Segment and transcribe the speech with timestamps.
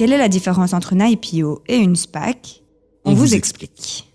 [0.00, 2.62] Quelle est la différence entre une IPO et une SPAC
[3.04, 4.10] On, vous, explique.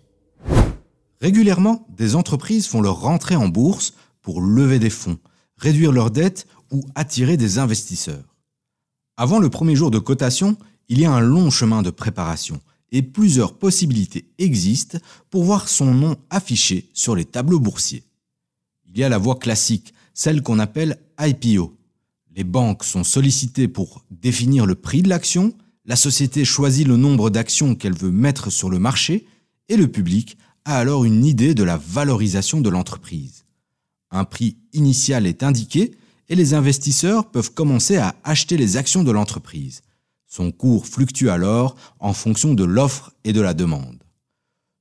[1.22, 3.94] Régulièrement, des entreprises font leur rentrée en bourse
[4.24, 5.20] pour lever des fonds,
[5.58, 8.36] réduire leurs dettes ou attirer des investisseurs.
[9.16, 10.58] Avant le premier jour de cotation,
[10.90, 12.60] il y a un long chemin de préparation
[12.92, 14.98] et plusieurs possibilités existent
[15.30, 18.06] pour voir son nom affiché sur les tableaux boursiers.
[18.88, 21.78] Il y a la voie classique, celle qu'on appelle IPO.
[22.36, 25.54] Les banques sont sollicitées pour définir le prix de l'action,
[25.86, 29.28] la société choisit le nombre d'actions qu'elle veut mettre sur le marché
[29.70, 33.46] et le public a alors une idée de la valorisation de l'entreprise.
[34.10, 35.96] Un prix initial est indiqué
[36.28, 39.82] et les investisseurs peuvent commencer à acheter les actions de l'entreprise.
[40.28, 44.04] Son cours fluctue alors en fonction de l'offre et de la demande.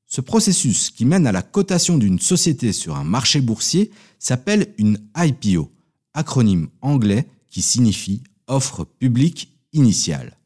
[0.06, 4.98] Ce processus qui mène à la cotation d'une société sur un marché boursier s'appelle une
[5.16, 5.70] IPO,
[6.14, 10.38] acronyme anglais qui signifie offre publique initiale.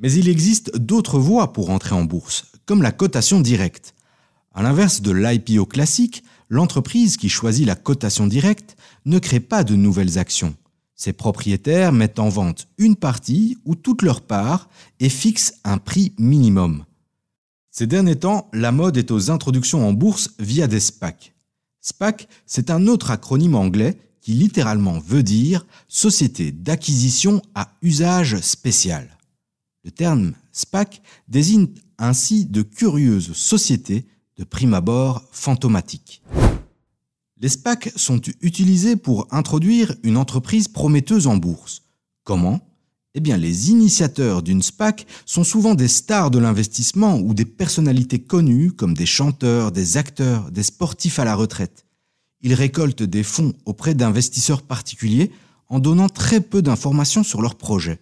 [0.00, 3.94] Mais il existe d'autres voies pour entrer en bourse, comme la cotation directe.
[4.52, 9.74] À l'inverse de l'IPO classique, l'entreprise qui choisit la cotation directe ne crée pas de
[9.74, 10.54] nouvelles actions.
[10.94, 16.12] Ses propriétaires mettent en vente une partie ou toute leur part et fixent un prix
[16.18, 16.84] minimum.
[17.70, 21.34] Ces derniers temps, la mode est aux introductions en bourse via des SPAC.
[21.80, 29.17] SPAC, c'est un autre acronyme anglais qui littéralement veut dire Société d'acquisition à usage spécial.
[29.84, 36.22] Le terme SPAC désigne ainsi de curieuses sociétés de prime abord fantomatiques.
[37.40, 41.82] Les SPAC sont utilisés pour introduire une entreprise prometteuse en bourse.
[42.24, 42.60] Comment?
[43.14, 48.18] Eh bien, les initiateurs d'une SPAC sont souvent des stars de l'investissement ou des personnalités
[48.18, 51.84] connues comme des chanteurs, des acteurs, des sportifs à la retraite.
[52.42, 55.30] Ils récoltent des fonds auprès d'investisseurs particuliers
[55.68, 58.00] en donnant très peu d'informations sur leur projet.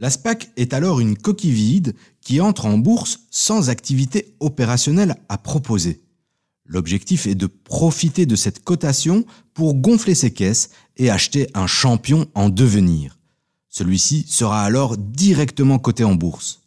[0.00, 5.36] La SPAC est alors une coquille vide qui entre en bourse sans activité opérationnelle à
[5.36, 6.00] proposer.
[6.64, 12.30] L'objectif est de profiter de cette cotation pour gonfler ses caisses et acheter un champion
[12.34, 13.18] en devenir.
[13.68, 16.62] Celui-ci sera alors directement coté en bourse.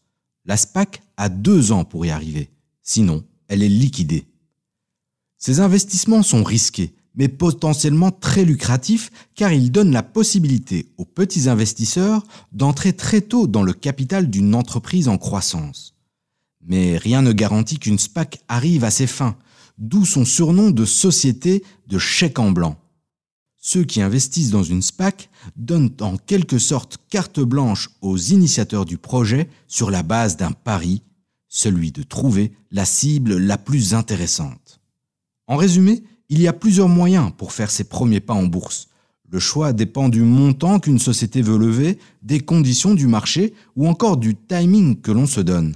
[0.45, 2.51] La SPAC a deux ans pour y arriver,
[2.83, 4.27] sinon elle est liquidée.
[5.39, 11.47] Ces investissements sont risqués, mais potentiellement très lucratifs car ils donnent la possibilité aux petits
[11.49, 15.95] investisseurs d'entrer très tôt dans le capital d'une entreprise en croissance.
[16.65, 19.35] Mais rien ne garantit qu'une SPAC arrive à ses fins,
[19.77, 22.77] d'où son surnom de société de chèque en blanc.
[23.57, 28.97] Ceux qui investissent dans une SPAC donnent en quelque sorte carte blanche aux initiateurs du
[28.97, 31.01] projet sur la base d'un pari,
[31.47, 34.81] celui de trouver la cible la plus intéressante.
[35.47, 36.03] En résumé,
[36.33, 38.87] il y a plusieurs moyens pour faire ses premiers pas en bourse.
[39.29, 44.17] Le choix dépend du montant qu'une société veut lever, des conditions du marché ou encore
[44.17, 45.75] du timing que l'on se donne.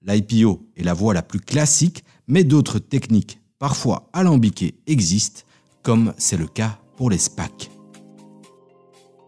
[0.00, 5.42] L'IPO est la voie la plus classique, mais d'autres techniques, parfois alambiquées, existent,
[5.82, 7.70] comme c'est le cas pour les SPAC.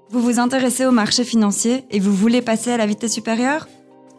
[0.08, 3.68] Vous vous intéressez au marché financier et vous voulez passer à la vitesse supérieure?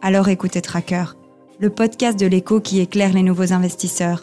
[0.02, 1.16] Alors écoutez Tracker,
[1.58, 4.22] le podcast de l'écho qui éclaire les nouveaux investisseurs.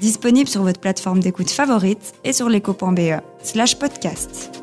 [0.00, 4.59] Disponible sur votre plateforme d'écoute favorite et sur l'écho.be slash podcast.